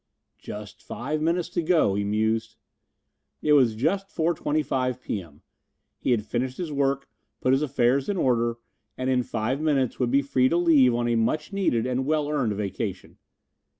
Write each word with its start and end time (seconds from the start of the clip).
"Just 0.39 0.81
five 0.81 1.21
minutes 1.21 1.47
to 1.49 1.61
go," 1.61 1.93
he 1.93 2.03
mused. 2.03 2.55
It 3.43 3.53
was 3.53 3.75
just 3.75 4.07
4:25 4.07 4.99
P. 4.99 5.21
M. 5.21 5.43
He 5.99 6.09
had 6.09 6.25
finished 6.25 6.57
his 6.57 6.71
work, 6.71 7.07
put 7.39 7.53
his 7.53 7.61
affairs 7.61 8.09
in 8.09 8.17
order, 8.17 8.57
and 8.97 9.11
in 9.11 9.21
five 9.21 9.61
minutes 9.61 9.99
would 9.99 10.09
be 10.09 10.23
free 10.23 10.49
to 10.49 10.57
leave 10.57 10.95
on 10.95 11.07
a 11.07 11.13
much 11.15 11.53
needed 11.53 11.85
and 11.85 12.07
well 12.07 12.31
earned 12.31 12.53
vacation. 12.53 13.19